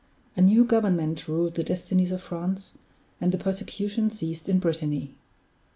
A 0.35 0.41
new 0.41 0.65
government 0.65 1.27
ruled 1.27 1.53
the 1.53 1.63
destinies 1.63 2.11
of 2.11 2.23
France, 2.23 2.71
and 3.21 3.31
the 3.31 3.37
persecution 3.37 4.09
ceased 4.09 4.49
in 4.49 4.57
Brittany. 4.57 5.15